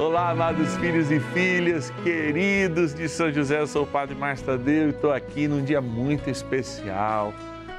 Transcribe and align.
Olá, 0.00 0.30
amados 0.30 0.78
filhos 0.78 1.10
e 1.10 1.20
filhas, 1.20 1.92
queridos 2.02 2.94
de 2.94 3.06
São 3.06 3.30
José, 3.30 3.60
eu 3.60 3.66
sou 3.66 3.82
o 3.82 3.86
Padre 3.86 4.14
Márcio 4.14 4.46
Tadeu 4.46 4.86
e 4.86 4.90
estou 4.92 5.12
aqui 5.12 5.46
num 5.46 5.62
dia 5.62 5.82
muito 5.82 6.30
especial, 6.30 7.34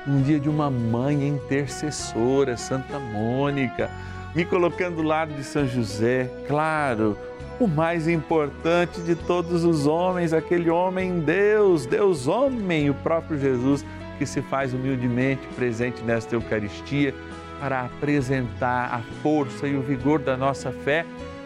um 0.08 0.22
dia 0.22 0.40
de 0.40 0.48
uma 0.48 0.70
mãe 0.70 1.28
intercessora, 1.28 2.56
Santa 2.58 3.00
Mônica, 3.00 3.90
me 4.36 4.46
colocando 4.46 4.98
do 4.98 5.02
lado 5.02 5.34
de 5.34 5.44
São 5.44 5.66
José, 5.66 6.30
claro, 6.48 7.18
o 7.60 7.66
mais 7.66 8.08
importante 8.08 9.02
de 9.02 9.16
todos 9.16 9.66
os 9.66 9.88
homens, 9.88 10.32
aquele 10.32 10.70
homem 10.70 11.22
Deus, 11.22 11.88
Deus 11.88 12.28
homem, 12.28 12.88
o 12.88 12.94
próprio 12.94 13.40
Jesus, 13.40 13.84
que 14.20 14.28
se 14.28 14.44
faz 14.44 14.76
humildemente 14.76 15.42
presente 15.56 16.04
nesta 16.04 16.36
Eucaristia 16.36 17.16
para 17.60 17.82
apresentar 17.82 18.94
a 18.94 19.00
força 19.24 19.68
e 19.68 19.76
o 19.76 19.82
vigor 19.82 20.20
da 20.20 20.38
nossa 20.38 20.72
fé 20.72 21.04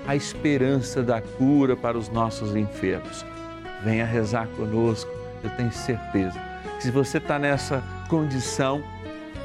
a 0.08 0.16
esperança 0.16 1.02
da 1.02 1.22
cura 1.22 1.76
para 1.76 1.98
os 1.98 2.10
nossos 2.10 2.56
enfermos. 2.56 3.26
Venha 3.84 4.06
rezar 4.06 4.48
conosco, 4.56 5.12
eu 5.44 5.50
tenho 5.52 5.72
certeza 5.72 6.56
se 6.86 6.92
você 6.92 7.18
está 7.18 7.40
nessa 7.40 7.84
condição, 8.08 8.84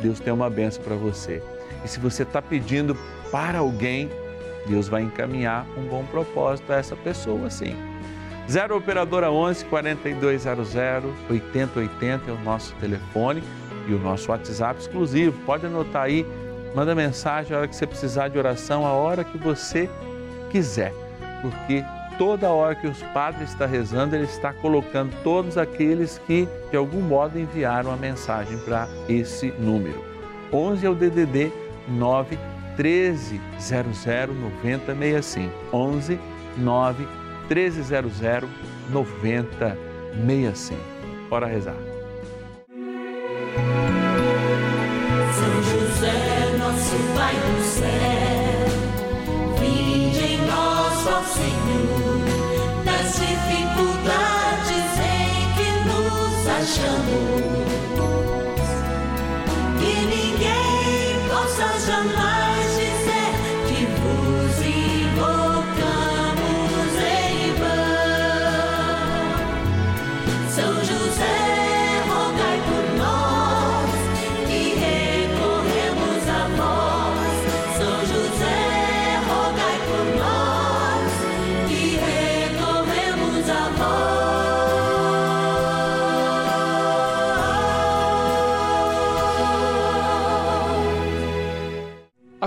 Deus 0.02 0.20
tem 0.20 0.32
uma 0.32 0.50
benção 0.50 0.82
para 0.82 0.94
você. 0.94 1.42
E 1.84 1.88
se 1.88 1.98
você 1.98 2.22
está 2.22 2.42
pedindo 2.42 2.94
para 3.30 3.60
alguém, 3.60 4.10
Deus 4.66 4.88
vai 4.88 5.02
encaminhar 5.02 5.66
um 5.76 5.88
bom 5.88 6.04
propósito 6.04 6.70
a 6.70 6.76
essa 6.76 6.94
pessoa, 6.96 7.48
sim. 7.48 7.74
0 8.48 8.76
Operadora 8.76 9.30
11 9.30 9.64
4200 9.66 10.74
8080 11.30 12.30
é 12.30 12.34
o 12.34 12.38
nosso 12.40 12.74
telefone 12.74 13.42
e 13.88 13.94
o 13.94 13.98
nosso 13.98 14.30
WhatsApp 14.30 14.80
exclusivo. 14.80 15.38
Pode 15.46 15.64
anotar 15.64 16.02
aí, 16.02 16.26
manda 16.74 16.94
mensagem 16.94 17.56
a 17.56 17.60
hora 17.60 17.68
que 17.68 17.76
você 17.76 17.86
precisar 17.86 18.28
de 18.28 18.36
oração, 18.36 18.84
a 18.84 18.92
hora 18.92 19.24
que 19.24 19.38
você 19.38 19.88
quiser, 20.50 20.92
porque 21.40 21.84
toda 22.18 22.50
hora 22.50 22.74
que 22.74 22.86
os 22.86 23.02
padres 23.14 23.50
está 23.50 23.64
rezando, 23.64 24.14
ele 24.14 24.24
está 24.24 24.52
colocando 24.52 25.10
todos 25.22 25.56
aqueles 25.56 26.18
que 26.26 26.46
de 26.70 26.76
algum 26.76 27.00
modo 27.00 27.38
enviaram 27.38 27.90
a 27.90 27.96
mensagem 27.96 28.58
para 28.58 28.86
esse 29.08 29.50
número. 29.52 30.04
11 30.52 30.84
é 30.84 30.90
o 30.90 30.94
DDD 30.94 31.50
9 31.88 32.38
13 32.76 33.40
00 33.58 34.34
9065. 34.34 35.50
11 35.72 36.20
9 36.58 37.08
13 37.48 37.82
00 37.82 38.48
9065. 38.90 40.80
Bora 41.28 41.46
rezar. 41.46 41.89
Nos 56.78 57.59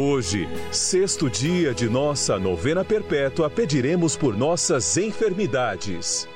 Hoje, 0.00 0.48
sexto 0.70 1.28
dia 1.28 1.74
de 1.74 1.88
nossa 1.88 2.38
novena 2.38 2.84
perpétua, 2.84 3.50
pediremos 3.50 4.16
por 4.16 4.36
nossas 4.36 4.96
enfermidades. 4.96 6.28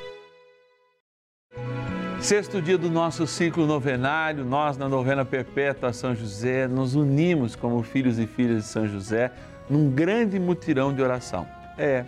Sexto 2.21 2.61
dia 2.61 2.77
do 2.77 2.91
nosso 2.91 3.25
ciclo 3.25 3.65
novenário, 3.65 4.45
nós 4.45 4.77
na 4.77 4.89
novena 4.89 5.25
perpétua 5.25 5.91
a 5.91 5.93
São 5.93 6.13
José 6.13 6.67
nos 6.67 6.97
unimos 6.97 7.55
como 7.55 7.85
filhos 7.85 8.19
e 8.19 8.27
filhas 8.27 8.65
de 8.65 8.69
São 8.69 8.89
José 8.89 9.31
num 9.71 9.89
grande 9.93 10.41
mutirão 10.41 10.93
de 10.93 11.01
oração. 11.01 11.47
É, 11.79 12.05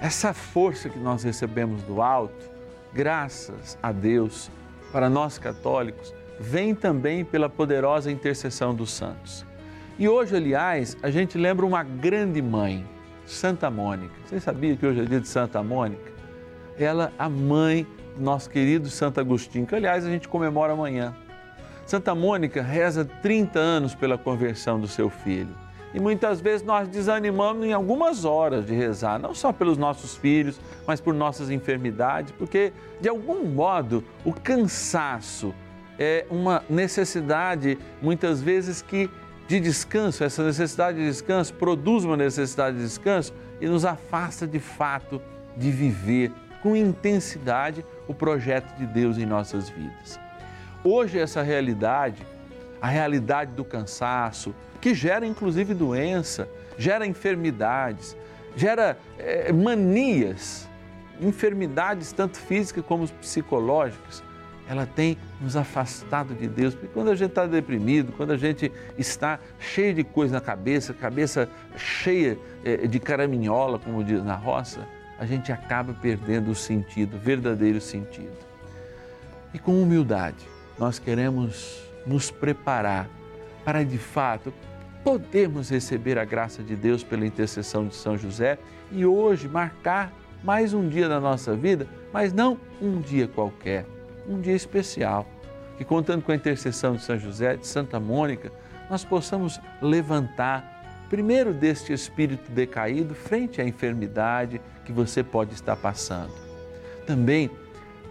essa 0.00 0.32
força 0.32 0.88
que 0.88 0.98
nós 1.00 1.24
recebemos 1.24 1.82
do 1.82 2.00
alto, 2.00 2.48
graças 2.94 3.76
a 3.82 3.90
Deus, 3.90 4.48
para 4.92 5.10
nós 5.10 5.38
católicos, 5.38 6.14
vem 6.38 6.72
também 6.72 7.24
pela 7.24 7.48
poderosa 7.48 8.12
intercessão 8.12 8.72
dos 8.72 8.92
santos. 8.92 9.44
E 10.02 10.08
hoje, 10.08 10.34
aliás, 10.34 10.96
a 11.00 11.12
gente 11.12 11.38
lembra 11.38 11.64
uma 11.64 11.84
grande 11.84 12.42
mãe, 12.42 12.84
Santa 13.24 13.70
Mônica. 13.70 14.12
Você 14.26 14.40
sabia 14.40 14.74
que 14.74 14.84
hoje 14.84 15.00
é 15.00 15.04
dia 15.04 15.20
de 15.20 15.28
Santa 15.28 15.62
Mônica? 15.62 16.10
Ela, 16.76 17.12
a 17.16 17.28
mãe 17.28 17.86
do 18.16 18.20
nosso 18.20 18.50
querido 18.50 18.90
Santo 18.90 19.20
Agostinho, 19.20 19.64
que 19.64 19.76
aliás 19.76 20.04
a 20.04 20.10
gente 20.10 20.26
comemora 20.26 20.72
amanhã. 20.72 21.14
Santa 21.86 22.16
Mônica 22.16 22.60
reza 22.60 23.04
30 23.04 23.60
anos 23.60 23.94
pela 23.94 24.18
conversão 24.18 24.80
do 24.80 24.88
seu 24.88 25.08
filho. 25.08 25.54
E 25.94 26.00
muitas 26.00 26.40
vezes 26.40 26.66
nós 26.66 26.88
desanimamos 26.88 27.64
em 27.64 27.72
algumas 27.72 28.24
horas 28.24 28.66
de 28.66 28.74
rezar, 28.74 29.20
não 29.20 29.32
só 29.32 29.52
pelos 29.52 29.78
nossos 29.78 30.16
filhos, 30.16 30.60
mas 30.84 31.00
por 31.00 31.14
nossas 31.14 31.48
enfermidades, 31.48 32.34
porque 32.36 32.72
de 33.00 33.08
algum 33.08 33.44
modo 33.44 34.02
o 34.24 34.32
cansaço 34.32 35.54
é 35.96 36.26
uma 36.28 36.64
necessidade 36.68 37.78
muitas 38.00 38.42
vezes 38.42 38.82
que 38.82 39.08
de 39.52 39.60
descanso, 39.60 40.24
essa 40.24 40.42
necessidade 40.42 40.96
de 40.96 41.04
descanso 41.04 41.52
produz 41.52 42.04
uma 42.04 42.16
necessidade 42.16 42.78
de 42.78 42.84
descanso 42.84 43.34
e 43.60 43.66
nos 43.66 43.84
afasta 43.84 44.46
de 44.46 44.58
fato 44.58 45.20
de 45.54 45.70
viver 45.70 46.32
com 46.62 46.74
intensidade 46.74 47.84
o 48.08 48.14
projeto 48.14 48.74
de 48.78 48.86
Deus 48.86 49.18
em 49.18 49.26
nossas 49.26 49.68
vidas. 49.68 50.18
Hoje, 50.82 51.18
essa 51.18 51.42
realidade, 51.42 52.26
a 52.80 52.88
realidade 52.88 53.52
do 53.52 53.62
cansaço, 53.62 54.54
que 54.80 54.94
gera 54.94 55.26
inclusive 55.26 55.74
doença, 55.74 56.48
gera 56.78 57.06
enfermidades, 57.06 58.16
gera 58.56 58.96
é, 59.18 59.52
manias, 59.52 60.66
enfermidades 61.20 62.10
tanto 62.10 62.38
físicas 62.38 62.82
como 62.86 63.06
psicológicas 63.06 64.22
ela 64.68 64.86
tem 64.86 65.18
nos 65.40 65.56
afastado 65.56 66.34
de 66.34 66.46
Deus. 66.46 66.74
Porque 66.74 66.88
quando 66.88 67.10
a 67.10 67.14
gente 67.14 67.30
está 67.30 67.46
deprimido, 67.46 68.12
quando 68.16 68.32
a 68.32 68.36
gente 68.36 68.70
está 68.96 69.38
cheio 69.58 69.94
de 69.94 70.04
coisa 70.04 70.34
na 70.34 70.40
cabeça, 70.40 70.94
cabeça 70.94 71.48
cheia 71.76 72.38
eh, 72.64 72.86
de 72.86 72.98
caraminhola, 73.00 73.78
como 73.78 74.02
diz 74.02 74.22
na 74.24 74.34
roça, 74.34 74.86
a 75.18 75.26
gente 75.26 75.52
acaba 75.52 75.94
perdendo 75.94 76.50
o 76.50 76.54
sentido, 76.54 77.16
o 77.16 77.20
verdadeiro 77.20 77.80
sentido. 77.80 78.36
E 79.52 79.58
com 79.58 79.82
humildade, 79.82 80.46
nós 80.78 80.98
queremos 80.98 81.82
nos 82.06 82.30
preparar 82.30 83.08
para 83.64 83.84
de 83.84 83.98
fato 83.98 84.52
podermos 85.04 85.70
receber 85.70 86.18
a 86.18 86.24
graça 86.24 86.62
de 86.62 86.74
Deus 86.76 87.02
pela 87.02 87.26
intercessão 87.26 87.86
de 87.86 87.94
São 87.94 88.16
José 88.16 88.58
e 88.90 89.04
hoje 89.04 89.48
marcar 89.48 90.12
mais 90.42 90.72
um 90.72 90.88
dia 90.88 91.08
da 91.08 91.20
nossa 91.20 91.54
vida 91.54 91.86
mas 92.12 92.32
não 92.32 92.58
um 92.80 93.00
dia 93.00 93.26
qualquer, 93.26 93.86
um 94.28 94.40
dia 94.40 94.54
especial. 94.54 95.26
Que 95.76 95.84
contando 95.84 96.22
com 96.22 96.32
a 96.32 96.34
intercessão 96.34 96.94
de 96.94 97.02
São 97.02 97.18
José, 97.18 97.56
de 97.56 97.66
Santa 97.66 97.98
Mônica, 97.98 98.52
nós 98.90 99.04
possamos 99.04 99.60
levantar 99.80 100.72
primeiro 101.08 101.52
deste 101.52 101.92
espírito 101.92 102.50
decaído 102.50 103.14
frente 103.14 103.60
à 103.60 103.64
enfermidade 103.64 104.60
que 104.84 104.92
você 104.92 105.22
pode 105.22 105.52
estar 105.54 105.76
passando. 105.76 106.32
Também 107.06 107.50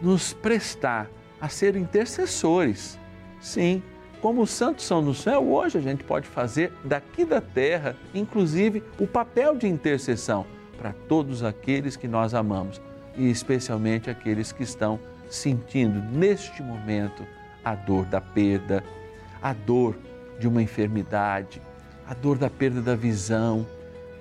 nos 0.01 0.33
prestar 0.33 1.09
a 1.39 1.49
ser 1.49 1.75
intercessores. 1.75 2.99
Sim, 3.39 3.81
como 4.21 4.43
os 4.43 4.51
santos 4.51 4.85
são 4.85 5.01
no 5.01 5.15
céu, 5.15 5.43
hoje 5.51 5.79
a 5.79 5.81
gente 5.81 6.03
pode 6.03 6.27
fazer 6.27 6.71
daqui 6.83 7.25
da 7.25 7.41
terra, 7.41 7.95
inclusive, 8.13 8.83
o 8.99 9.07
papel 9.07 9.55
de 9.55 9.67
intercessão 9.67 10.45
para 10.77 10.93
todos 11.07 11.43
aqueles 11.43 11.95
que 11.95 12.07
nós 12.07 12.35
amamos 12.35 12.79
e 13.17 13.29
especialmente 13.29 14.11
aqueles 14.11 14.51
que 14.51 14.61
estão 14.61 14.99
sentindo 15.31 16.01
neste 16.11 16.61
momento 16.61 17.25
a 17.63 17.73
dor 17.73 18.05
da 18.05 18.19
perda, 18.19 18.83
a 19.41 19.53
dor 19.53 19.97
de 20.37 20.47
uma 20.47 20.61
enfermidade, 20.61 21.61
a 22.05 22.13
dor 22.13 22.37
da 22.37 22.49
perda 22.49 22.81
da 22.81 22.95
visão, 22.95 23.65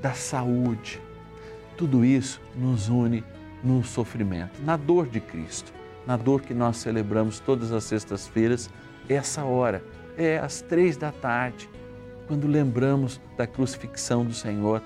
da 0.00 0.12
saúde. 0.12 1.02
Tudo 1.76 2.04
isso 2.04 2.40
nos 2.54 2.88
une 2.88 3.24
no 3.62 3.82
sofrimento, 3.82 4.62
na 4.62 4.76
dor 4.76 5.08
de 5.08 5.20
Cristo, 5.20 5.72
na 6.06 6.16
dor 6.16 6.42
que 6.42 6.54
nós 6.54 6.76
celebramos 6.76 7.40
todas 7.40 7.72
as 7.72 7.84
sextas-feiras, 7.84 8.70
essa 9.08 9.44
hora, 9.44 9.82
é 10.16 10.38
às 10.38 10.62
três 10.62 10.96
da 10.96 11.10
tarde, 11.10 11.68
quando 12.28 12.46
lembramos 12.46 13.20
da 13.36 13.46
crucifixão 13.46 14.24
do 14.24 14.32
Senhor 14.32 14.80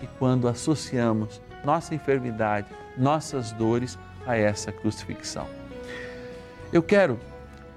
e 0.00 0.06
quando 0.18 0.48
associamos 0.48 1.42
nossa 1.64 1.94
enfermidade, 1.94 2.68
nossas 2.96 3.52
dores 3.52 3.98
a 4.26 4.36
essa 4.36 4.72
crucifixão. 4.72 5.65
Eu 6.72 6.82
quero, 6.82 7.18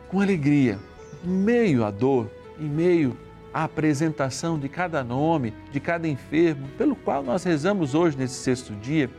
com 0.08 0.20
alegria, 0.20 0.80
em 1.24 1.30
meio 1.30 1.86
à 1.86 1.92
dor, 1.92 2.30
em 2.60 2.68
meio 2.68 3.16
à 3.54 3.64
apresentação 3.64 4.58
de 4.58 4.68
cada 4.68 5.04
nome, 5.04 5.54
de 5.72 5.80
cada 5.80 6.08
enfermo, 6.08 6.68
pelo 6.78 6.96
qual 6.96 7.24
nós 7.24 7.44
rezamos 7.44 7.94
hoje 7.94 8.18
nesse 8.18 8.36
sexto 8.36 8.74
dia, 8.76 9.10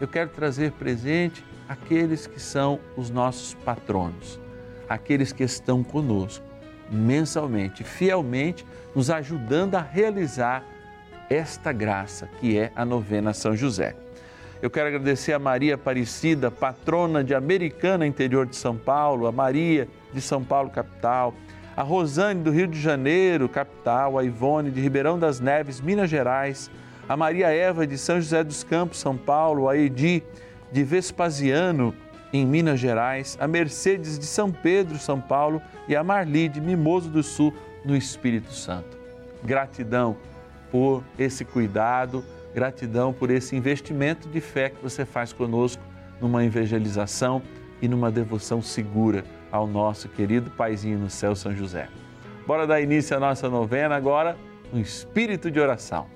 eu 0.00 0.06
quero 0.06 0.30
trazer 0.30 0.72
presente 0.72 1.44
aqueles 1.68 2.26
que 2.26 2.40
são 2.40 2.78
os 2.96 3.10
nossos 3.10 3.54
patronos, 3.54 4.38
aqueles 4.88 5.32
que 5.32 5.42
estão 5.42 5.82
conosco 5.82 6.44
mensalmente, 6.90 7.82
fielmente, 7.82 8.64
nos 8.94 9.10
ajudando 9.10 9.74
a 9.74 9.82
realizar 9.82 10.64
esta 11.28 11.72
graça 11.72 12.28
que 12.38 12.56
é 12.56 12.70
a 12.76 12.84
novena 12.84 13.34
São 13.34 13.56
José. 13.56 13.96
Eu 14.66 14.70
quero 14.70 14.88
agradecer 14.88 15.32
a 15.32 15.38
Maria 15.38 15.76
Aparecida, 15.76 16.50
patrona 16.50 17.22
de 17.22 17.32
Americana, 17.32 18.04
interior 18.04 18.46
de 18.46 18.56
São 18.56 18.76
Paulo, 18.76 19.28
a 19.28 19.30
Maria 19.30 19.86
de 20.12 20.20
São 20.20 20.42
Paulo, 20.42 20.70
capital, 20.70 21.32
a 21.76 21.84
Rosane 21.84 22.42
do 22.42 22.50
Rio 22.50 22.66
de 22.66 22.80
Janeiro, 22.80 23.48
capital, 23.48 24.18
a 24.18 24.24
Ivone 24.24 24.72
de 24.72 24.80
Ribeirão 24.80 25.20
das 25.20 25.38
Neves, 25.38 25.80
Minas 25.80 26.10
Gerais, 26.10 26.68
a 27.08 27.16
Maria 27.16 27.46
Eva 27.46 27.86
de 27.86 27.96
São 27.96 28.20
José 28.20 28.42
dos 28.42 28.64
Campos, 28.64 28.98
São 28.98 29.16
Paulo, 29.16 29.68
a 29.68 29.78
Edi 29.78 30.20
de 30.72 30.82
Vespasiano, 30.82 31.94
em 32.32 32.44
Minas 32.44 32.80
Gerais, 32.80 33.38
a 33.40 33.46
Mercedes 33.46 34.18
de 34.18 34.26
São 34.26 34.50
Pedro, 34.50 34.98
São 34.98 35.20
Paulo 35.20 35.62
e 35.86 35.94
a 35.94 36.02
Marli 36.02 36.48
de 36.48 36.60
Mimoso 36.60 37.08
do 37.08 37.22
Sul, 37.22 37.54
no 37.84 37.94
Espírito 37.94 38.52
Santo. 38.52 38.98
Gratidão 39.44 40.16
por 40.72 41.04
esse 41.16 41.44
cuidado 41.44 42.24
Gratidão 42.56 43.12
por 43.12 43.30
esse 43.30 43.54
investimento 43.54 44.26
de 44.30 44.40
fé 44.40 44.70
que 44.70 44.82
você 44.82 45.04
faz 45.04 45.30
conosco 45.30 45.82
numa 46.18 46.42
evangelização 46.42 47.42
e 47.82 47.86
numa 47.86 48.10
devoção 48.10 48.62
segura 48.62 49.24
ao 49.52 49.66
nosso 49.66 50.08
querido 50.08 50.50
Paizinho 50.52 50.98
no 50.98 51.10
céu, 51.10 51.36
São 51.36 51.54
José. 51.54 51.90
Bora 52.46 52.66
dar 52.66 52.80
início 52.80 53.14
à 53.14 53.20
nossa 53.20 53.50
novena 53.50 53.94
agora 53.94 54.38
no 54.72 54.80
espírito 54.80 55.50
de 55.50 55.60
oração. 55.60 56.06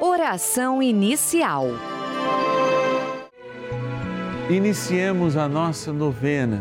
Oração 0.00 0.82
inicial. 0.82 1.68
Iniciemos 4.50 5.36
a 5.36 5.46
nossa 5.46 5.92
novena 5.92 6.60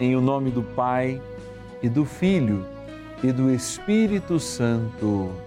em 0.00 0.16
o 0.16 0.20
nome 0.20 0.50
do 0.50 0.64
Pai 0.64 1.22
e 1.80 1.88
do 1.88 2.04
Filho 2.04 2.66
e 3.22 3.30
do 3.30 3.48
Espírito 3.48 4.40
Santo. 4.40 5.46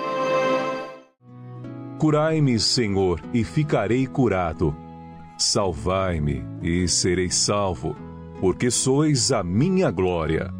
Curai-me, 2.01 2.59
Senhor, 2.59 3.21
e 3.31 3.43
ficarei 3.43 4.07
curado. 4.07 4.75
Salvai-me 5.37 6.43
e 6.59 6.87
serei 6.87 7.29
salvo, 7.29 7.95
porque 8.39 8.71
sois 8.71 9.31
a 9.31 9.43
minha 9.43 9.91
glória. 9.91 10.51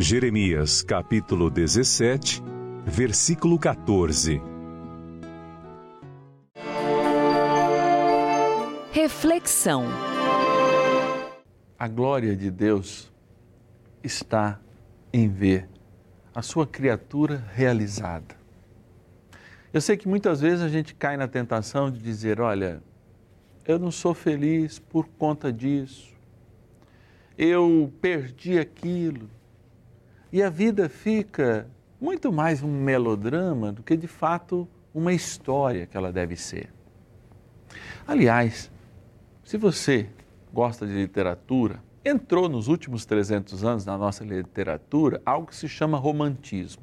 Jeremias 0.00 0.82
capítulo 0.82 1.48
17, 1.48 2.42
versículo 2.84 3.56
14. 3.56 4.42
Reflexão: 8.90 9.84
A 11.78 11.86
glória 11.86 12.34
de 12.34 12.50
Deus 12.50 13.12
está 14.02 14.60
em 15.12 15.28
ver 15.28 15.68
a 16.34 16.42
sua 16.42 16.66
criatura 16.66 17.48
realizada 17.54 18.37
eu 19.72 19.80
sei 19.82 19.96
que 19.96 20.08
muitas 20.08 20.40
vezes 20.40 20.62
a 20.62 20.68
gente 20.68 20.94
cai 20.94 21.16
na 21.16 21.28
tentação 21.28 21.90
de 21.90 21.98
dizer: 21.98 22.40
olha, 22.40 22.82
eu 23.66 23.78
não 23.78 23.90
sou 23.90 24.14
feliz 24.14 24.78
por 24.78 25.06
conta 25.06 25.52
disso, 25.52 26.14
eu 27.36 27.92
perdi 28.00 28.58
aquilo. 28.58 29.28
E 30.32 30.42
a 30.42 30.48
vida 30.48 30.88
fica 30.88 31.66
muito 32.00 32.32
mais 32.32 32.62
um 32.62 32.70
melodrama 32.70 33.72
do 33.72 33.82
que 33.82 33.96
de 33.96 34.06
fato 34.06 34.68
uma 34.94 35.12
história 35.12 35.86
que 35.86 35.96
ela 35.96 36.12
deve 36.12 36.36
ser. 36.36 36.72
Aliás, 38.06 38.70
se 39.44 39.56
você 39.56 40.08
gosta 40.52 40.86
de 40.86 40.94
literatura, 40.94 41.82
entrou 42.04 42.48
nos 42.48 42.68
últimos 42.68 43.04
300 43.04 43.64
anos 43.64 43.84
na 43.84 43.98
nossa 43.98 44.24
literatura 44.24 45.20
algo 45.26 45.48
que 45.48 45.56
se 45.56 45.68
chama 45.68 45.98
romantismo. 45.98 46.82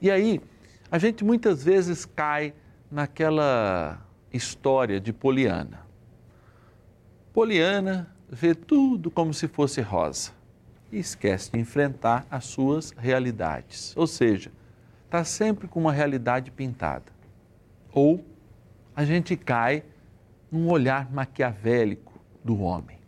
E 0.00 0.10
aí, 0.10 0.40
a 0.90 0.98
gente 0.98 1.24
muitas 1.24 1.64
vezes 1.64 2.04
cai 2.04 2.54
naquela 2.90 4.00
história 4.32 5.00
de 5.00 5.12
Poliana. 5.12 5.80
Poliana 7.32 8.14
vê 8.28 8.54
tudo 8.54 9.10
como 9.10 9.34
se 9.34 9.48
fosse 9.48 9.80
rosa 9.80 10.30
e 10.90 10.98
esquece 10.98 11.52
de 11.52 11.58
enfrentar 11.58 12.26
as 12.30 12.44
suas 12.44 12.90
realidades. 12.92 13.96
Ou 13.96 14.06
seja, 14.06 14.50
está 15.04 15.24
sempre 15.24 15.66
com 15.66 15.80
uma 15.80 15.92
realidade 15.92 16.50
pintada. 16.50 17.12
Ou 17.92 18.24
a 18.94 19.04
gente 19.04 19.36
cai 19.36 19.82
num 20.50 20.70
olhar 20.70 21.10
maquiavélico 21.12 22.18
do 22.44 22.60
homem. 22.60 22.98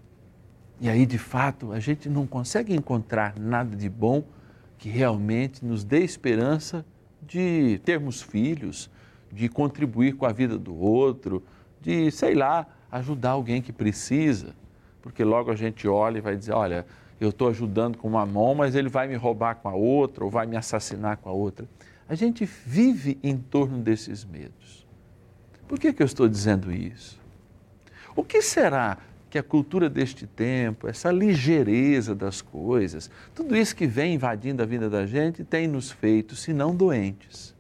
E 0.80 0.88
aí, 0.88 1.06
de 1.06 1.18
fato, 1.18 1.73
a 1.73 1.80
gente 1.80 2.08
não 2.08 2.26
consegue 2.26 2.75
encontrar 2.75 3.38
nada 3.38 3.76
de 3.76 3.88
bom 3.88 4.23
que 4.76 4.88
realmente 4.88 5.64
nos 5.64 5.82
dê 5.82 6.04
esperança 6.04 6.85
de 7.23 7.81
termos 7.85 8.23
filhos, 8.23 8.91
de 9.31 9.49
contribuir 9.49 10.15
com 10.15 10.27
a 10.27 10.33
vida 10.33 10.59
do 10.59 10.75
outro, 10.77 11.43
de, 11.81 12.11
sei 12.11 12.35
lá, 12.35 12.67
ajudar 12.91 13.31
alguém 13.31 13.61
que 13.61 13.73
precisa. 13.73 14.55
Porque 15.03 15.23
logo 15.23 15.51
a 15.51 15.57
gente 15.57 15.87
olha 15.87 16.19
e 16.19 16.21
vai 16.21 16.37
dizer: 16.37 16.53
olha, 16.53 16.87
eu 17.21 17.31
estou 17.31 17.49
ajudando 17.49 17.99
com 17.99 18.09
uma 18.09 18.25
mão, 18.25 18.55
mas 18.55 18.75
ele 18.75 18.89
vai 18.89 19.09
me 19.09 19.15
roubar 19.15 19.57
com 19.57 19.69
a 19.69 19.75
outra 19.75 20.25
ou 20.25 20.31
vai 20.31 20.47
me 20.47 20.57
assassinar 20.57 21.17
com 21.19 21.29
a 21.29 21.33
outra. 21.33 21.69
A 22.09 22.15
gente 22.15 22.45
vive 22.45 23.19
em 23.23 23.37
torno 23.37 23.79
desses 23.79 24.25
medos. 24.25 24.87
Por 25.67 25.79
que, 25.79 25.93
que 25.93 26.03
eu 26.03 26.07
estou 26.07 26.27
dizendo 26.29 26.73
isso? 26.73 27.21
O 28.17 28.25
que 28.25 28.41
será 28.41 28.99
que 29.30 29.38
a 29.38 29.42
cultura 29.42 29.90
deste 29.90 30.26
tempo, 30.26 30.88
essa 30.88 31.11
ligeireza 31.11 32.14
das 32.14 32.40
coisas, 32.40 33.11
tudo 33.35 33.56
isso 33.56 33.76
que 33.76 33.87
vem 33.87 34.14
invadindo 34.14 34.62
a 34.62 34.66
vida 34.66 34.88
da 34.88 35.04
gente 35.06 35.44
tem 35.44 35.66
nos 35.68 35.90
feito, 35.90 36.35
se 36.35 36.52
não 36.52 36.75
doentes. 36.75 37.54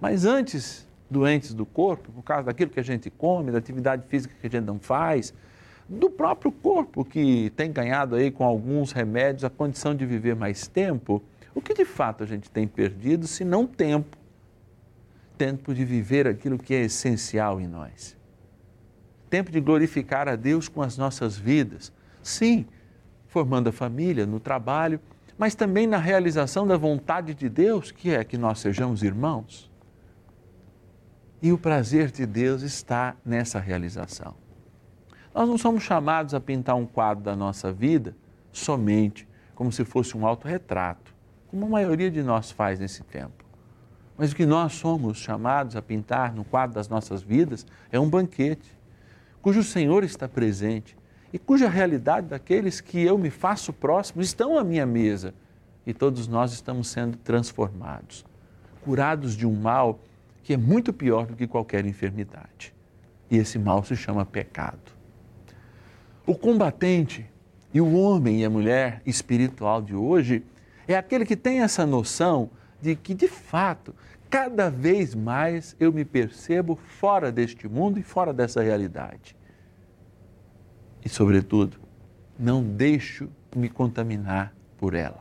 Mas 0.00 0.24
antes 0.24 0.86
doentes 1.10 1.54
do 1.54 1.64
corpo, 1.64 2.12
por 2.12 2.22
causa 2.22 2.44
daquilo 2.44 2.70
que 2.70 2.80
a 2.80 2.84
gente 2.84 3.10
come, 3.10 3.50
da 3.50 3.58
atividade 3.58 4.04
física 4.08 4.34
que 4.38 4.46
a 4.46 4.50
gente 4.50 4.64
não 4.64 4.78
faz, 4.78 5.32
do 5.88 6.10
próprio 6.10 6.52
corpo 6.52 7.04
que 7.04 7.50
tem 7.56 7.72
ganhado 7.72 8.14
aí 8.14 8.30
com 8.30 8.44
alguns 8.44 8.92
remédios 8.92 9.44
a 9.44 9.50
condição 9.50 9.94
de 9.94 10.04
viver 10.06 10.34
mais 10.34 10.66
tempo, 10.66 11.22
o 11.54 11.60
que 11.60 11.74
de 11.74 11.84
fato 11.84 12.22
a 12.22 12.26
gente 12.26 12.50
tem 12.50 12.66
perdido 12.66 13.26
se 13.26 13.44
não 13.44 13.66
tempo? 13.66 14.16
Tempo 15.36 15.74
de 15.74 15.84
viver 15.84 16.26
aquilo 16.26 16.58
que 16.58 16.74
é 16.74 16.82
essencial 16.82 17.60
em 17.60 17.66
nós 17.66 18.16
tempo 19.32 19.50
de 19.50 19.62
glorificar 19.62 20.28
a 20.28 20.36
Deus 20.36 20.68
com 20.68 20.82
as 20.82 20.98
nossas 20.98 21.38
vidas. 21.38 21.90
Sim, 22.22 22.66
formando 23.28 23.70
a 23.70 23.72
família, 23.72 24.26
no 24.26 24.38
trabalho, 24.38 25.00
mas 25.38 25.54
também 25.54 25.86
na 25.86 25.96
realização 25.96 26.66
da 26.66 26.76
vontade 26.76 27.32
de 27.32 27.48
Deus, 27.48 27.90
que 27.90 28.10
é 28.10 28.22
que 28.24 28.36
nós 28.36 28.58
sejamos 28.58 29.02
irmãos. 29.02 29.70
E 31.40 31.50
o 31.50 31.56
prazer 31.56 32.10
de 32.10 32.26
Deus 32.26 32.60
está 32.60 33.16
nessa 33.24 33.58
realização. 33.58 34.34
Nós 35.34 35.48
não 35.48 35.56
somos 35.56 35.82
chamados 35.82 36.34
a 36.34 36.40
pintar 36.40 36.76
um 36.76 36.84
quadro 36.84 37.24
da 37.24 37.34
nossa 37.34 37.72
vida 37.72 38.14
somente 38.52 39.26
como 39.54 39.72
se 39.72 39.82
fosse 39.82 40.14
um 40.14 40.26
autorretrato, 40.26 41.14
como 41.48 41.64
a 41.64 41.68
maioria 41.70 42.10
de 42.10 42.22
nós 42.22 42.50
faz 42.50 42.78
nesse 42.78 43.02
tempo. 43.02 43.42
Mas 44.14 44.32
o 44.32 44.36
que 44.36 44.44
nós 44.44 44.74
somos 44.74 45.16
chamados 45.16 45.74
a 45.74 45.80
pintar 45.80 46.34
no 46.34 46.44
quadro 46.44 46.74
das 46.74 46.86
nossas 46.86 47.22
vidas 47.22 47.66
é 47.90 47.98
um 47.98 48.10
banquete 48.10 48.81
cujo 49.42 49.64
Senhor 49.64 50.04
está 50.04 50.28
presente 50.28 50.96
e 51.32 51.38
cuja 51.38 51.68
realidade 51.68 52.28
daqueles 52.28 52.80
que 52.80 53.02
eu 53.02 53.18
me 53.18 53.28
faço 53.28 53.72
próximo 53.72 54.22
estão 54.22 54.56
à 54.56 54.62
minha 54.62 54.86
mesa 54.86 55.34
e 55.84 55.92
todos 55.92 56.28
nós 56.28 56.52
estamos 56.52 56.86
sendo 56.88 57.16
transformados, 57.18 58.24
curados 58.82 59.36
de 59.36 59.44
um 59.44 59.54
mal 59.54 59.98
que 60.44 60.54
é 60.54 60.56
muito 60.56 60.92
pior 60.92 61.26
do 61.26 61.34
que 61.34 61.46
qualquer 61.46 61.84
enfermidade. 61.84 62.72
E 63.28 63.36
esse 63.36 63.58
mal 63.58 63.82
se 63.82 63.96
chama 63.96 64.24
pecado. 64.24 64.92
O 66.24 66.36
combatente 66.36 67.26
e 67.74 67.80
o 67.80 67.94
homem 67.94 68.42
e 68.42 68.44
a 68.44 68.50
mulher 68.50 69.02
espiritual 69.04 69.82
de 69.82 69.94
hoje 69.94 70.44
é 70.86 70.96
aquele 70.96 71.24
que 71.24 71.36
tem 71.36 71.62
essa 71.62 71.84
noção 71.84 72.50
de 72.80 72.94
que, 72.94 73.14
de 73.14 73.28
fato, 73.28 73.94
cada 74.32 74.70
vez 74.70 75.14
mais 75.14 75.76
eu 75.78 75.92
me 75.92 76.06
percebo 76.06 76.74
fora 76.74 77.30
deste 77.30 77.68
mundo 77.68 78.00
e 78.00 78.02
fora 78.02 78.32
dessa 78.32 78.62
realidade. 78.62 79.36
E, 81.04 81.08
sobretudo, 81.10 81.76
não 82.38 82.64
deixo 82.64 83.28
me 83.54 83.68
contaminar 83.68 84.54
por 84.78 84.94
ela. 84.94 85.20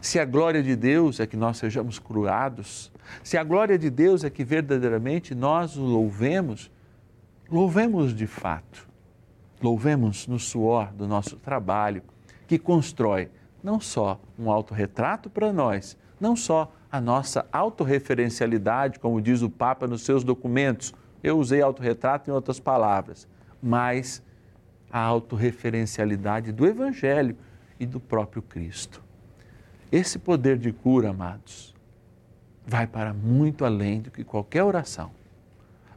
Se 0.00 0.18
a 0.18 0.24
glória 0.24 0.60
de 0.60 0.74
Deus 0.74 1.20
é 1.20 1.26
que 1.26 1.36
nós 1.36 1.58
sejamos 1.58 2.00
curados, 2.00 2.90
se 3.22 3.38
a 3.38 3.44
glória 3.44 3.78
de 3.78 3.88
Deus 3.88 4.24
é 4.24 4.30
que 4.30 4.42
verdadeiramente 4.42 5.32
nós 5.32 5.76
o 5.76 5.84
louvemos, 5.84 6.68
louvemos 7.48 8.12
de 8.12 8.26
fato. 8.26 8.88
Louvemos 9.62 10.26
no 10.26 10.38
suor 10.38 10.92
do 10.92 11.06
nosso 11.06 11.36
trabalho, 11.36 12.02
que 12.48 12.58
constrói 12.58 13.30
não 13.62 13.78
só 13.78 14.20
um 14.36 14.50
autorretrato 14.50 15.30
para 15.30 15.52
nós, 15.52 15.96
não 16.18 16.34
só 16.34 16.72
a 16.90 17.00
nossa 17.00 17.46
autorreferencialidade, 17.52 18.98
como 18.98 19.20
diz 19.20 19.42
o 19.42 19.50
Papa 19.50 19.86
nos 19.86 20.02
seus 20.02 20.24
documentos. 20.24 20.92
Eu 21.22 21.38
usei 21.38 21.62
autorretrato 21.62 22.28
em 22.28 22.32
outras 22.32 22.58
palavras, 22.58 23.28
mas 23.62 24.22
a 24.90 25.00
autorreferencialidade 25.00 26.50
do 26.50 26.66
Evangelho 26.66 27.36
e 27.78 27.86
do 27.86 28.00
próprio 28.00 28.42
Cristo. 28.42 29.02
Esse 29.92 30.18
poder 30.18 30.58
de 30.58 30.72
cura, 30.72 31.10
amados, 31.10 31.74
vai 32.66 32.86
para 32.86 33.12
muito 33.12 33.64
além 33.64 34.00
do 34.00 34.10
que 34.10 34.24
qualquer 34.24 34.64
oração, 34.64 35.10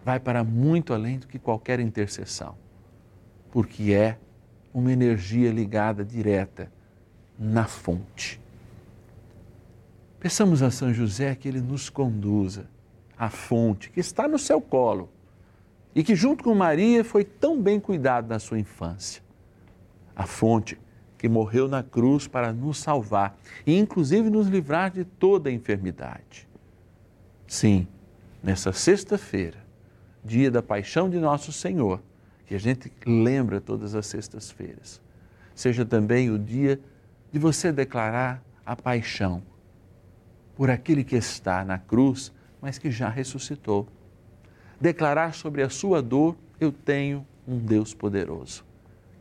vai 0.06 0.20
para 0.20 0.44
muito 0.44 0.94
além 0.94 1.18
do 1.18 1.28
que 1.28 1.40
qualquer 1.40 1.80
intercessão, 1.80 2.56
porque 3.52 3.94
é 3.94 4.18
uma 4.74 4.92
energia 4.92 5.52
ligada 5.52 6.04
direta 6.04 6.72
na 7.38 7.66
fonte 7.66 8.43
Peçamos 10.24 10.64
a 10.64 10.72
São 10.72 10.94
José 10.94 11.36
que 11.36 11.50
ele 11.50 11.60
nos 11.60 11.90
conduza 11.90 12.70
à 13.18 13.30
fonte 13.30 13.90
que 13.90 14.00
está 14.00 14.26
no 14.26 14.40
seu 14.40 14.62
colo 14.62 15.10
e 15.94 16.02
que, 16.02 16.16
junto 16.16 16.46
com 16.46 16.56
Maria, 16.56 17.04
foi 17.04 17.26
tão 17.26 17.62
bem 17.62 17.78
cuidado 17.78 18.30
na 18.30 18.40
sua 18.40 18.58
infância. 18.58 19.22
A 20.16 20.26
fonte 20.26 20.80
que 21.18 21.28
morreu 21.28 21.68
na 21.68 21.84
cruz 21.84 22.26
para 22.26 22.54
nos 22.54 22.78
salvar 22.78 23.38
e, 23.68 23.78
inclusive, 23.78 24.30
nos 24.30 24.48
livrar 24.48 24.92
de 24.92 25.04
toda 25.04 25.50
a 25.50 25.52
enfermidade. 25.52 26.48
Sim, 27.46 27.86
nessa 28.42 28.72
sexta-feira, 28.72 29.58
dia 30.24 30.50
da 30.50 30.64
paixão 30.64 31.10
de 31.10 31.20
nosso 31.20 31.52
Senhor, 31.52 32.02
que 32.46 32.56
a 32.56 32.60
gente 32.60 32.90
lembra 33.06 33.60
todas 33.60 33.94
as 33.94 34.08
sextas-feiras, 34.08 35.02
seja 35.54 35.84
também 35.84 36.30
o 36.30 36.40
dia 36.40 36.80
de 37.30 37.38
você 37.38 37.74
declarar 37.74 38.42
a 38.66 38.74
paixão 38.74 39.44
por 40.56 40.70
aquele 40.70 41.04
que 41.04 41.16
está 41.16 41.64
na 41.66 41.78
cruz, 41.78 42.32
mas 42.62 42.78
que 42.78 42.92
já 42.92 43.10
ressuscitou. 43.10 43.88
Declarar 44.80 45.34
sobre 45.34 45.62
a 45.62 45.70
sua 45.70 46.02
dor: 46.02 46.36
Eu 46.60 46.72
tenho 46.72 47.26
um 47.48 47.58
Deus 47.58 47.94
poderoso 47.94 48.66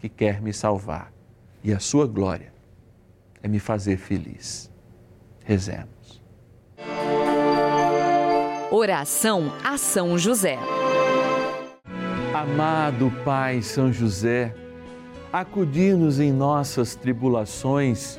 que 0.01 0.09
quer 0.09 0.41
me 0.41 0.53
salvar 0.53 1.13
e 1.63 1.73
a 1.73 1.79
sua 1.79 2.07
glória 2.07 2.53
é 3.43 3.49
me 3.49 3.59
fazer 3.59 3.97
feliz. 3.97 4.71
Rezemos. 5.45 6.23
Oração 8.71 9.53
a 9.63 9.77
São 9.77 10.17
José. 10.17 10.59
Amado 12.35 13.13
Pai 13.25 13.61
São 13.61 13.93
José, 13.93 14.55
acudir-nos 15.33 16.19
em 16.19 16.33
nossas 16.33 16.95
tribulações 16.95 18.19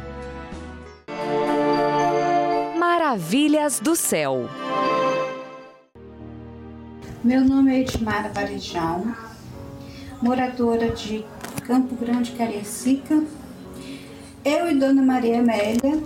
Maravilhas 3.11 3.81
do 3.81 3.93
céu. 3.93 4.47
Meu 7.21 7.41
nome 7.43 7.75
é 7.75 7.81
Edmara 7.81 8.29
Varejão, 8.29 9.13
moradora 10.21 10.91
de 10.91 11.25
Campo 11.67 11.93
Grande, 11.93 12.31
Cariacica. 12.31 13.21
Eu 14.45 14.71
e 14.71 14.79
Dona 14.79 15.01
Maria 15.01 15.39
Amélia 15.39 16.01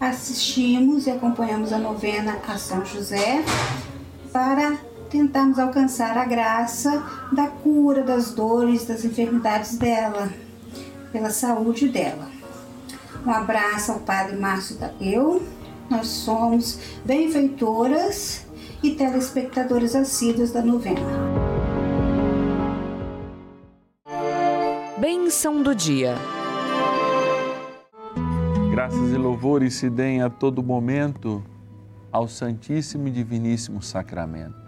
assistimos 0.00 1.06
e 1.06 1.10
acompanhamos 1.10 1.74
a 1.74 1.78
novena 1.78 2.38
a 2.48 2.56
São 2.56 2.86
José 2.86 3.44
para 4.32 4.78
tentarmos 5.10 5.58
alcançar 5.58 6.16
a 6.16 6.24
graça 6.24 7.04
da 7.32 7.48
cura 7.48 8.02
das 8.02 8.32
dores, 8.32 8.86
das 8.86 9.04
enfermidades 9.04 9.76
dela, 9.76 10.32
pela 11.12 11.28
saúde 11.28 11.86
dela. 11.86 12.30
Um 13.26 13.30
abraço 13.30 13.92
ao 13.92 13.98
Padre 13.98 14.36
Márcio 14.36 14.76
Tadeu. 14.76 15.42
Nós 15.90 16.06
somos 16.06 16.80
benfeitoras 17.04 18.46
e 18.82 18.92
telespectadores 18.92 19.94
assíduos 19.94 20.50
da 20.50 20.62
novena. 20.62 21.00
Bênção 24.98 25.62
do 25.62 25.74
dia. 25.74 26.14
Graças 28.70 29.12
e 29.12 29.16
louvores 29.16 29.74
se 29.74 29.90
deem 29.90 30.22
a 30.22 30.30
todo 30.30 30.62
momento 30.62 31.44
ao 32.10 32.26
Santíssimo 32.28 33.08
e 33.08 33.10
Diviníssimo 33.10 33.82
Sacramento. 33.82 34.64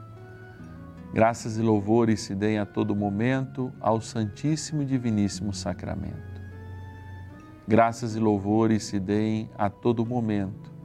Graças 1.15 1.57
e 1.57 1.63
louvores 1.63 2.21
se 2.21 2.35
deem 2.35 2.59
a 2.59 2.67
todo 2.67 2.95
momento 2.95 3.73
ao 3.81 4.03
Santíssimo 4.03 4.83
e 4.83 4.85
Diviníssimo 4.85 5.53
Sacramento. 5.53 6.43
Graças 7.67 8.15
e 8.15 8.21
louvores 8.21 8.85
se 8.85 9.01
deem 9.01 9.51
a 9.57 9.71
todo 9.71 10.05
momento 10.05 10.76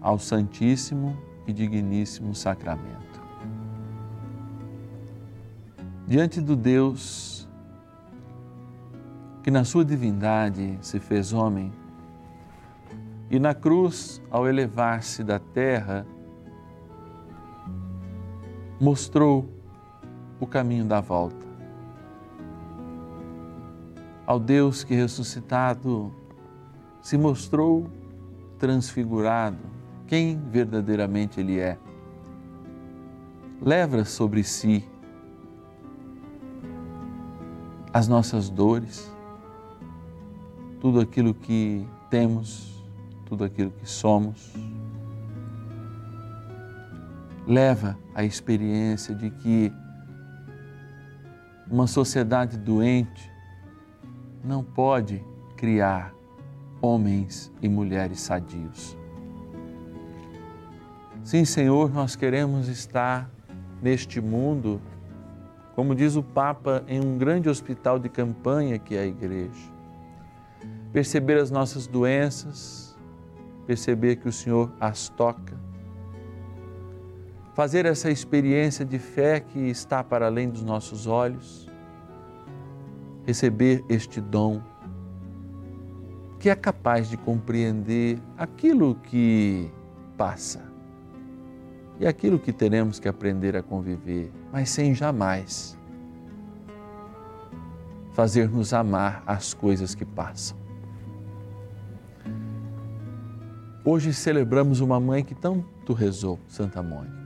ao 0.00 0.18
Santíssimo 0.18 1.16
e 1.46 1.52
digníssimo 1.52 2.34
sacramento. 2.34 3.20
Diante 6.06 6.40
do 6.40 6.56
Deus 6.56 7.48
que 9.42 9.50
na 9.50 9.64
sua 9.64 9.84
divindade 9.84 10.78
se 10.82 11.00
fez 11.00 11.32
homem 11.32 11.72
e 13.30 13.38
na 13.38 13.54
cruz, 13.54 14.22
ao 14.30 14.48
elevar-se 14.48 15.22
da 15.22 15.38
terra, 15.38 16.06
mostrou 18.80 19.46
o 20.40 20.46
caminho 20.46 20.84
da 20.84 21.00
volta. 21.00 21.46
Ao 24.26 24.38
Deus 24.40 24.82
que 24.82 24.94
ressuscitado 24.94 26.12
se 27.02 27.18
mostrou 27.18 27.90
transfigurado, 28.58 29.77
quem 30.08 30.40
verdadeiramente 30.50 31.38
Ele 31.38 31.60
é. 31.60 31.78
Leva 33.60 34.04
sobre 34.04 34.42
si 34.42 34.84
as 37.92 38.08
nossas 38.08 38.48
dores, 38.48 39.12
tudo 40.80 41.00
aquilo 41.00 41.34
que 41.34 41.86
temos, 42.10 42.84
tudo 43.26 43.44
aquilo 43.44 43.70
que 43.70 43.88
somos. 43.88 44.54
Leva 47.46 47.98
a 48.14 48.24
experiência 48.24 49.14
de 49.14 49.30
que 49.30 49.72
uma 51.70 51.86
sociedade 51.86 52.56
doente 52.56 53.30
não 54.44 54.62
pode 54.62 55.22
criar 55.56 56.14
homens 56.80 57.52
e 57.60 57.68
mulheres 57.68 58.20
sadios. 58.20 58.97
Sim, 61.28 61.44
Senhor, 61.44 61.92
nós 61.92 62.16
queremos 62.16 62.68
estar 62.68 63.30
neste 63.82 64.18
mundo, 64.18 64.80
como 65.74 65.94
diz 65.94 66.16
o 66.16 66.22
Papa, 66.22 66.82
em 66.88 67.04
um 67.04 67.18
grande 67.18 67.50
hospital 67.50 67.98
de 67.98 68.08
campanha 68.08 68.78
que 68.78 68.96
é 68.96 69.00
a 69.00 69.06
Igreja. 69.06 69.70
Perceber 70.90 71.38
as 71.38 71.50
nossas 71.50 71.86
doenças, 71.86 72.96
perceber 73.66 74.16
que 74.16 74.26
o 74.26 74.32
Senhor 74.32 74.72
as 74.80 75.10
toca. 75.10 75.54
Fazer 77.52 77.84
essa 77.84 78.10
experiência 78.10 78.82
de 78.82 78.98
fé 78.98 79.38
que 79.38 79.58
está 79.58 80.02
para 80.02 80.24
além 80.24 80.48
dos 80.48 80.62
nossos 80.62 81.06
olhos. 81.06 81.68
Receber 83.26 83.84
este 83.86 84.18
dom 84.18 84.62
que 86.40 86.48
é 86.48 86.54
capaz 86.54 87.10
de 87.10 87.18
compreender 87.18 88.18
aquilo 88.38 88.94
que 88.94 89.70
passa 90.16 90.67
e 92.00 92.06
aquilo 92.06 92.38
que 92.38 92.52
teremos 92.52 93.00
que 93.00 93.08
aprender 93.08 93.56
a 93.56 93.62
conviver, 93.62 94.30
mas 94.52 94.70
sem 94.70 94.94
jamais 94.94 95.76
fazer-nos 98.12 98.72
amar 98.72 99.22
as 99.26 99.54
coisas 99.54 99.94
que 99.94 100.04
passam. 100.04 100.56
Hoje 103.84 104.12
celebramos 104.12 104.80
uma 104.80 105.00
mãe 105.00 105.24
que 105.24 105.34
tanto 105.34 105.92
rezou, 105.92 106.38
Santa 106.48 106.82
Mônica. 106.82 107.16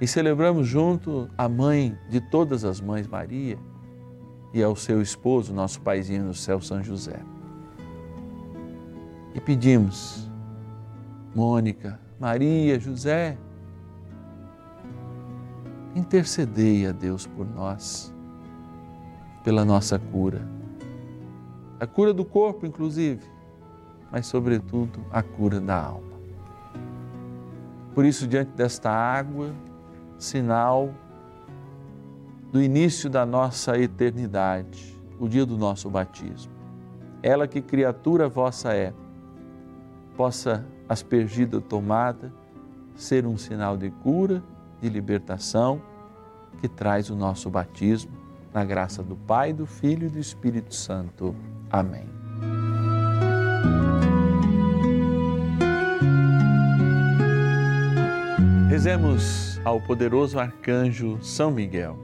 E 0.00 0.06
celebramos 0.06 0.66
junto 0.66 1.28
a 1.36 1.48
mãe 1.48 1.98
de 2.08 2.20
todas 2.20 2.64
as 2.64 2.80
mães, 2.80 3.06
Maria, 3.06 3.58
e 4.54 4.62
ao 4.62 4.76
seu 4.76 5.02
esposo, 5.02 5.52
nosso 5.52 5.80
paizinho 5.80 6.24
no 6.24 6.34
céu, 6.34 6.60
São 6.60 6.82
José. 6.82 7.18
E 9.34 9.40
pedimos, 9.40 10.30
Mônica, 11.34 11.98
Maria, 12.18 12.80
José, 12.80 13.38
intercedei 15.94 16.86
a 16.86 16.92
Deus 16.92 17.26
por 17.26 17.46
nós, 17.46 18.12
pela 19.44 19.64
nossa 19.64 19.98
cura, 19.98 20.46
a 21.78 21.86
cura 21.86 22.12
do 22.12 22.24
corpo, 22.24 22.66
inclusive, 22.66 23.24
mas, 24.10 24.26
sobretudo, 24.26 25.00
a 25.12 25.22
cura 25.22 25.60
da 25.60 25.80
alma. 25.80 26.18
Por 27.94 28.04
isso, 28.04 28.26
diante 28.26 28.50
desta 28.52 28.90
água, 28.90 29.54
sinal 30.18 30.92
do 32.50 32.60
início 32.60 33.08
da 33.08 33.24
nossa 33.24 33.78
eternidade, 33.78 34.98
o 35.20 35.28
dia 35.28 35.46
do 35.46 35.56
nosso 35.56 35.88
batismo, 35.88 36.52
ela 37.22 37.46
que 37.46 37.60
criatura 37.60 38.28
vossa 38.28 38.72
é, 38.74 38.92
possa 40.16 40.66
aspergida 40.88 41.60
tomada 41.60 42.32
ser 42.96 43.26
um 43.26 43.38
sinal 43.38 43.76
de 43.76 43.90
cura, 43.90 44.42
de 44.80 44.88
libertação, 44.88 45.80
que 46.60 46.68
traz 46.68 47.10
o 47.10 47.14
nosso 47.14 47.48
batismo, 47.48 48.10
na 48.52 48.64
graça 48.64 49.02
do 49.02 49.14
Pai, 49.14 49.52
do 49.52 49.66
Filho 49.66 50.06
e 50.06 50.10
do 50.10 50.18
Espírito 50.18 50.74
Santo. 50.74 51.34
Amém. 51.70 52.08
Rezemos 58.68 59.60
ao 59.64 59.80
poderoso 59.80 60.38
arcanjo 60.38 61.18
São 61.22 61.50
Miguel. 61.50 61.96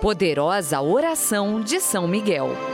Poderosa 0.00 0.80
oração 0.82 1.60
de 1.60 1.80
São 1.80 2.06
Miguel. 2.06 2.73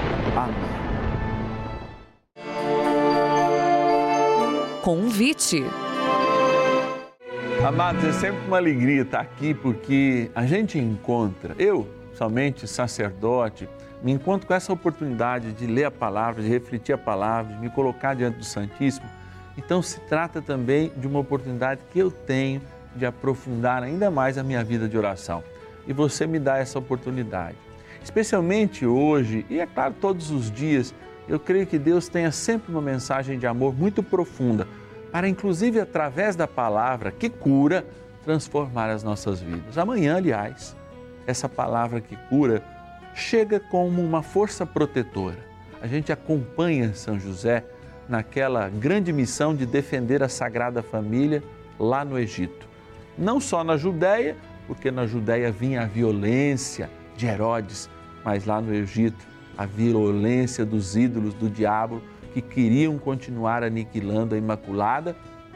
Convite. 4.81 5.63
Amados, 7.63 8.03
é 8.03 8.11
sempre 8.13 8.47
uma 8.47 8.57
alegria 8.57 9.03
estar 9.03 9.19
aqui 9.19 9.53
porque 9.53 10.31
a 10.33 10.43
gente 10.47 10.79
encontra, 10.79 11.53
eu, 11.59 11.87
somente 12.15 12.67
sacerdote, 12.67 13.69
me 14.01 14.11
encontro 14.11 14.47
com 14.47 14.55
essa 14.55 14.73
oportunidade 14.73 15.51
de 15.51 15.67
ler 15.67 15.83
a 15.83 15.91
palavra, 15.91 16.41
de 16.41 16.49
refletir 16.49 16.93
a 16.93 16.97
palavra, 16.97 17.53
de 17.53 17.61
me 17.61 17.69
colocar 17.69 18.15
diante 18.15 18.39
do 18.39 18.43
Santíssimo. 18.43 19.05
Então 19.55 19.83
se 19.83 19.99
trata 19.99 20.41
também 20.41 20.91
de 20.97 21.05
uma 21.05 21.19
oportunidade 21.19 21.81
que 21.93 21.99
eu 21.99 22.09
tenho 22.09 22.59
de 22.95 23.05
aprofundar 23.05 23.83
ainda 23.83 24.09
mais 24.09 24.35
a 24.39 24.43
minha 24.43 24.63
vida 24.63 24.89
de 24.89 24.97
oração. 24.97 25.43
E 25.87 25.93
você 25.93 26.25
me 26.25 26.39
dá 26.39 26.57
essa 26.57 26.79
oportunidade. 26.79 27.55
Especialmente 28.03 28.83
hoje, 28.83 29.45
e 29.47 29.59
é 29.59 29.67
claro, 29.67 29.93
todos 30.01 30.31
os 30.31 30.49
dias, 30.49 30.91
eu 31.31 31.39
creio 31.39 31.65
que 31.65 31.79
Deus 31.79 32.09
tenha 32.09 32.29
sempre 32.29 32.73
uma 32.73 32.81
mensagem 32.81 33.39
de 33.39 33.47
amor 33.47 33.73
muito 33.73 34.03
profunda, 34.03 34.67
para 35.13 35.29
inclusive 35.29 35.79
através 35.79 36.35
da 36.35 36.45
palavra 36.45 37.09
que 37.09 37.29
cura, 37.29 37.85
transformar 38.25 38.89
as 38.89 39.01
nossas 39.01 39.39
vidas. 39.39 39.77
Amanhã, 39.77 40.17
aliás, 40.17 40.75
essa 41.25 41.47
palavra 41.47 42.01
que 42.01 42.17
cura 42.27 42.61
chega 43.15 43.61
como 43.61 44.01
uma 44.01 44.21
força 44.21 44.65
protetora. 44.65 45.37
A 45.81 45.87
gente 45.87 46.11
acompanha 46.11 46.93
São 46.93 47.17
José 47.17 47.63
naquela 48.09 48.67
grande 48.67 49.13
missão 49.13 49.55
de 49.55 49.65
defender 49.65 50.21
a 50.21 50.27
Sagrada 50.27 50.83
Família 50.83 51.41
lá 51.79 52.03
no 52.03 52.19
Egito. 52.19 52.67
Não 53.17 53.39
só 53.39 53.63
na 53.63 53.77
Judéia, 53.77 54.35
porque 54.67 54.91
na 54.91 55.07
Judéia 55.07 55.49
vinha 55.49 55.83
a 55.83 55.85
violência 55.85 56.89
de 57.15 57.25
Herodes, 57.25 57.89
mas 58.25 58.45
lá 58.45 58.59
no 58.59 58.73
Egito 58.73 59.30
a 59.57 59.65
violência 59.65 60.65
dos 60.65 60.95
ídolos 60.95 61.33
do 61.33 61.49
diabo 61.49 62.01
que 62.33 62.41
queriam 62.41 62.97
continuar 62.97 63.63
aniquilando 63.63 64.35
a 64.35 64.37
Imaculada 64.37 65.15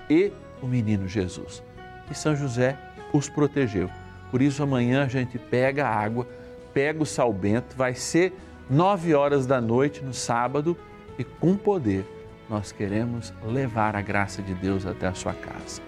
e 0.09 0.31
o 0.61 0.67
menino 0.67 1.07
Jesus. 1.07 1.63
E 2.09 2.15
São 2.15 2.35
José 2.35 2.77
os 3.13 3.29
protegeu. 3.29 3.89
Por 4.29 4.41
isso 4.41 4.61
amanhã 4.61 5.03
a 5.03 5.07
gente 5.07 5.37
pega 5.37 5.87
a 5.87 5.95
água 5.95 6.27
pega 6.75 7.01
o 7.01 7.05
sal 7.05 7.31
bento, 7.31 7.73
vai 7.73 7.95
ser 7.95 8.33
nove 8.69 9.13
horas 9.15 9.47
da 9.47 9.61
noite 9.61 10.03
no 10.03 10.13
sábado 10.13 10.77
e 11.17 11.23
com 11.23 11.55
poder 11.55 12.05
nós 12.49 12.73
queremos 12.73 13.33
levar 13.45 13.95
a 13.95 14.01
graça 14.01 14.41
de 14.41 14.53
Deus 14.53 14.85
até 14.85 15.07
a 15.07 15.13
sua 15.13 15.33
casa. 15.33 15.81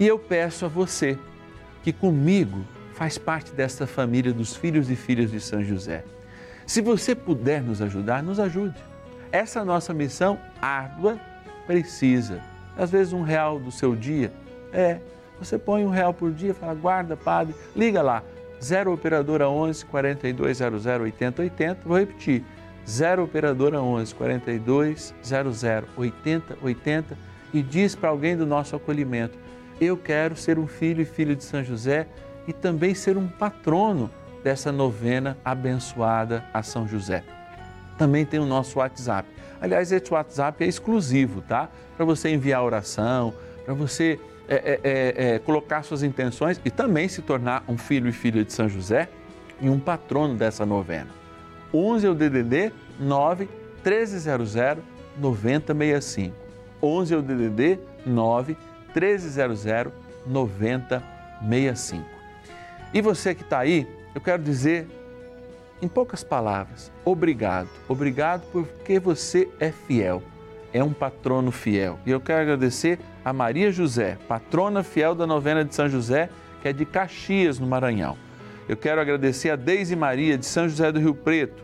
E 0.00 0.06
eu 0.06 0.18
peço 0.18 0.64
a 0.66 0.68
você 0.68 1.16
que 1.84 1.92
comigo 1.92 2.64
faz 2.92 3.16
parte 3.16 3.52
desta 3.52 3.86
família 3.86 4.32
dos 4.32 4.56
filhos 4.56 4.90
e 4.90 4.96
filhas 4.96 5.30
de 5.30 5.38
São 5.38 5.62
José. 5.62 6.04
Se 6.66 6.80
você 6.80 7.14
puder 7.14 7.62
nos 7.62 7.82
ajudar, 7.82 8.22
nos 8.22 8.38
ajude. 8.38 8.76
Essa 9.30 9.64
nossa 9.64 9.92
missão 9.92 10.38
árdua 10.60 11.18
precisa. 11.66 12.40
Às 12.76 12.90
vezes 12.90 13.12
um 13.12 13.22
real 13.22 13.58
do 13.58 13.70
seu 13.70 13.94
dia. 13.94 14.32
É, 14.72 14.98
você 15.38 15.58
põe 15.58 15.84
um 15.84 15.90
real 15.90 16.14
por 16.14 16.32
dia, 16.32 16.54
fala, 16.54 16.74
guarda, 16.74 17.16
padre, 17.16 17.54
liga 17.74 18.00
lá, 18.00 18.22
0 18.62 18.92
operadora 18.92 19.48
11 19.48 19.84
4200 19.86 20.86
8080. 20.86 21.80
Vou 21.84 21.98
repetir. 21.98 22.44
0 22.88 23.24
operadora 23.24 23.80
11 23.80 24.14
4200 24.14 25.62
8080 25.96 27.16
e 27.52 27.62
diz 27.62 27.94
para 27.94 28.08
alguém 28.08 28.36
do 28.36 28.46
nosso 28.46 28.76
acolhimento: 28.76 29.36
Eu 29.80 29.96
quero 29.96 30.36
ser 30.36 30.58
um 30.58 30.66
filho 30.66 31.02
e 31.02 31.04
filho 31.04 31.34
de 31.34 31.44
São 31.44 31.62
José 31.62 32.06
e 32.46 32.52
também 32.52 32.94
ser 32.94 33.16
um 33.16 33.28
patrono 33.28 34.10
dessa 34.42 34.72
novena 34.72 35.36
abençoada 35.44 36.44
a 36.52 36.62
São 36.62 36.86
José. 36.86 37.22
Também 37.96 38.24
tem 38.24 38.40
o 38.40 38.46
nosso 38.46 38.78
WhatsApp. 38.78 39.28
Aliás, 39.60 39.92
esse 39.92 40.12
WhatsApp 40.12 40.64
é 40.64 40.66
exclusivo, 40.66 41.40
tá? 41.42 41.68
Para 41.96 42.04
você 42.04 42.30
enviar 42.30 42.64
oração, 42.64 43.32
para 43.64 43.74
você 43.74 44.18
é, 44.48 44.54
é, 44.54 44.80
é, 44.82 45.34
é, 45.34 45.38
colocar 45.38 45.82
suas 45.84 46.02
intenções 46.02 46.60
e 46.64 46.70
também 46.70 47.08
se 47.08 47.22
tornar 47.22 47.62
um 47.68 47.78
filho 47.78 48.08
e 48.08 48.12
filha 48.12 48.44
de 48.44 48.52
São 48.52 48.68
José 48.68 49.08
e 49.60 49.70
um 49.70 49.78
patrono 49.78 50.34
dessa 50.34 50.66
novena. 50.66 51.10
11 51.72 52.06
é 52.06 52.10
o 52.10 52.14
DDD 52.14 52.72
9 52.98 53.48
1300 53.84 54.82
9065. 55.16 56.34
11 56.82 57.14
é 57.14 57.16
o 57.16 57.22
DDD 57.22 57.78
9 58.04 58.56
1300 58.94 59.92
9065. 60.26 62.04
E 62.92 63.00
você 63.00 63.34
que 63.34 63.42
está 63.42 63.60
aí, 63.60 63.86
eu 64.14 64.20
quero 64.20 64.42
dizer 64.42 64.86
em 65.80 65.88
poucas 65.88 66.22
palavras, 66.22 66.92
obrigado. 67.04 67.68
Obrigado 67.88 68.42
porque 68.52 69.00
você 69.00 69.48
é 69.58 69.72
fiel 69.72 70.22
é 70.72 70.82
um 70.82 70.92
patrono 70.92 71.52
fiel. 71.52 71.98
E 72.06 72.10
eu 72.10 72.20
quero 72.20 72.40
agradecer 72.40 72.98
a 73.24 73.32
Maria 73.32 73.70
José, 73.70 74.16
patrona 74.26 74.82
fiel 74.82 75.14
da 75.14 75.26
novena 75.26 75.64
de 75.64 75.74
São 75.74 75.88
José, 75.88 76.30
que 76.62 76.68
é 76.68 76.72
de 76.72 76.84
Caxias, 76.84 77.58
no 77.58 77.66
Maranhão. 77.66 78.16
Eu 78.68 78.76
quero 78.76 79.00
agradecer 79.00 79.50
a 79.50 79.56
Deise 79.56 79.94
Maria, 79.94 80.38
de 80.38 80.46
São 80.46 80.68
José 80.68 80.90
do 80.90 80.98
Rio 80.98 81.14
Preto, 81.14 81.62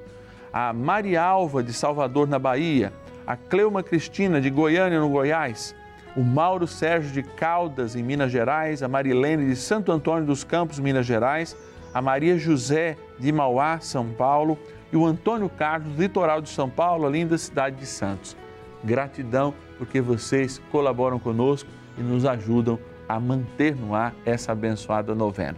a 0.53 0.73
Maria 0.73 1.23
Alva, 1.23 1.63
de 1.63 1.73
Salvador, 1.73 2.29
na 2.29 2.39
Bahia, 2.39 2.93
a 3.27 3.37
Cleuma 3.37 3.83
Cristina, 3.83 4.41
de 4.41 4.51
Goiânia, 4.51 5.01
no 5.01 5.09
Goiás, 5.09 5.75
o 6.17 6.23
Mauro 6.23 6.67
Sérgio 6.67 7.13
de 7.13 7.23
Caldas, 7.23 7.95
em 7.95 8.03
Minas 8.03 8.33
Gerais, 8.33 8.83
a 8.83 8.89
Marilene 8.89 9.47
de 9.47 9.57
Santo 9.57 9.93
Antônio 9.93 10.27
dos 10.27 10.43
Campos, 10.43 10.79
Minas 10.79 11.07
Gerais, 11.07 11.57
a 11.93 12.03
Maria 12.03 12.39
José 12.39 12.97
de 13.19 13.33
Mauá, 13.33 13.81
São 13.81 14.09
Paulo, 14.09 14.59
e 14.93 14.97
o 14.97 15.07
Antônio 15.07 15.49
Carlos, 15.49 15.97
litoral 15.99 16.41
de 16.41 16.49
São 16.49 16.69
Paulo, 16.69 17.07
a 17.07 17.11
linda 17.11 17.37
cidade 17.37 17.77
de 17.77 17.87
Santos. 17.87 18.37
Gratidão 18.83 19.53
porque 19.77 20.01
vocês 20.01 20.61
colaboram 20.71 21.19
conosco 21.19 21.69
e 21.97 22.03
nos 22.03 22.25
ajudam 22.25 22.79
a 23.09 23.19
manter 23.19 23.75
no 23.77 23.95
ar 23.95 24.15
essa 24.25 24.53
abençoada 24.53 25.15
novena. 25.15 25.57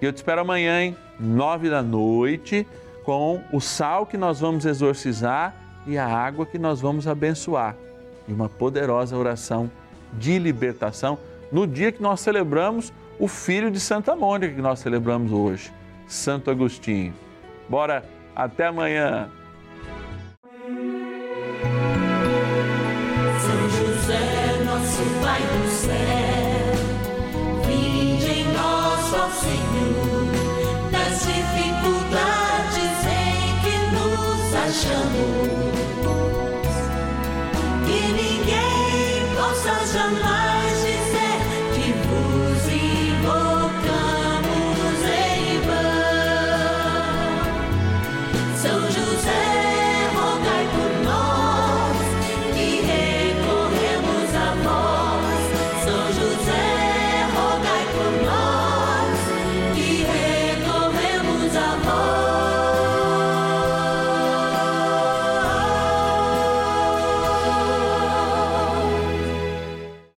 E 0.00 0.04
eu 0.04 0.12
te 0.12 0.16
espero 0.16 0.40
amanhã, 0.40 0.82
hein? 0.82 0.96
nove 1.18 1.70
da 1.70 1.82
noite, 1.82 2.66
com 3.04 3.40
o 3.52 3.60
sal 3.60 4.04
que 4.04 4.16
nós 4.16 4.40
vamos 4.40 4.66
exorcizar 4.66 5.54
e 5.86 5.96
a 5.96 6.06
água 6.06 6.44
que 6.44 6.58
nós 6.58 6.80
vamos 6.80 7.06
abençoar. 7.06 7.76
E 8.26 8.32
uma 8.32 8.48
poderosa 8.48 9.16
oração 9.16 9.70
de 10.12 10.38
libertação 10.38 11.18
no 11.50 11.66
dia 11.66 11.92
que 11.92 12.02
nós 12.02 12.20
celebramos 12.20 12.92
o 13.22 13.28
filho 13.28 13.70
de 13.70 13.78
Santa 13.78 14.16
Mônica 14.16 14.52
que 14.52 14.60
nós 14.60 14.80
celebramos 14.80 15.30
hoje, 15.30 15.72
Santo 16.08 16.50
Agostinho. 16.50 17.14
Bora, 17.68 18.04
até 18.34 18.66
amanhã! 18.66 19.30